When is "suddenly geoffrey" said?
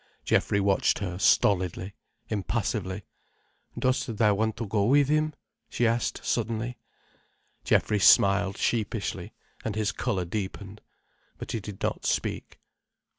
6.25-7.99